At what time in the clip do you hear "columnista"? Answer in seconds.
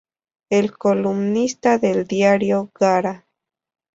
0.71-1.77